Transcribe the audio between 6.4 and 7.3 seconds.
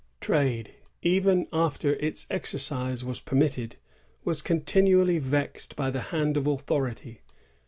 authority.